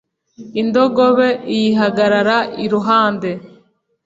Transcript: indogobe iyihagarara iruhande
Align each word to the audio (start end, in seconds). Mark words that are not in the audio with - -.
indogobe 0.61 1.29
iyihagarara 1.53 2.37
iruhande 2.63 3.29